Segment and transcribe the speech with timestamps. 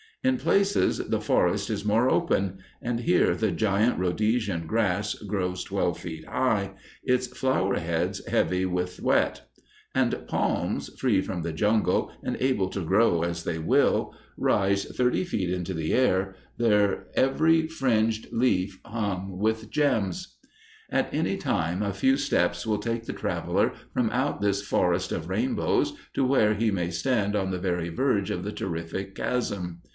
[0.23, 5.99] In places the forest is more open, and here the giant Rhodesian grass grows, twelve
[5.99, 6.71] feet high,
[7.03, 9.47] its flower heads heavy with wet;
[9.95, 15.23] and palms, free from the jungle and able to grow as they will, rise thirty
[15.23, 20.37] feet into the air, their every fringed leaf hung with gems.
[20.91, 25.29] At any time a few steps will take the traveler from out this Forest of
[25.29, 29.81] Rainbows, to where he may stand on the very verge of the terrific Chasm.